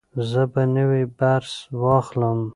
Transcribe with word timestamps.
زه 0.29 0.41
به 0.53 0.63
نوی 0.75 1.03
برس 1.17 1.53
واخلم. 1.81 2.39